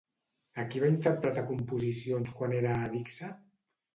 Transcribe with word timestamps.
A 0.61 0.63
qui 0.69 0.79
va 0.83 0.87
interpretar 0.93 1.43
composicions 1.51 2.33
quan 2.39 2.57
era 2.61 2.73
a 2.77 2.87
Edigsa? 2.89 3.33